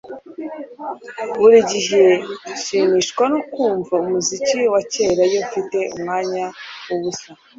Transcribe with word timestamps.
Buri 1.39 1.59
gihe 1.71 2.03
nshimishwa 2.53 3.23
no 3.33 3.39
kumva 3.51 3.93
umuziki 4.03 4.59
wa 4.73 4.81
kera 4.93 5.21
iyo 5.29 5.39
mfite 5.47 5.77
umwanya 5.95 6.43
wubusa 6.87 7.29